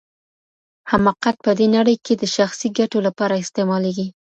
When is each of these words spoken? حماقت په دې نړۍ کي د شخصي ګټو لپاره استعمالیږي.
حماقت 0.91 1.35
په 1.45 1.51
دې 1.59 1.67
نړۍ 1.75 1.95
کي 2.05 2.13
د 2.17 2.23
شخصي 2.35 2.67
ګټو 2.79 2.99
لپاره 3.07 3.39
استعمالیږي. 3.43 4.07